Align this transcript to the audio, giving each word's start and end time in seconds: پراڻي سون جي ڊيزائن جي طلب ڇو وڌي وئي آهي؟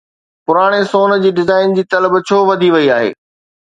پراڻي 0.49 0.81
سون 0.93 1.11
جي 1.25 1.31
ڊيزائن 1.37 1.77
جي 1.79 1.83
طلب 1.93 2.19
ڇو 2.27 2.43
وڌي 2.49 2.69
وئي 2.75 2.87
آهي؟ 2.97 3.09